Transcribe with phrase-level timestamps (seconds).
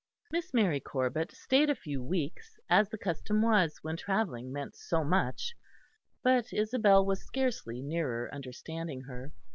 [0.31, 5.03] Miss Mary Corbet stayed a few weeks, as the custom was when travelling meant so
[5.03, 5.53] much;
[6.23, 9.31] but Isabel was scarcely nearer understanding her.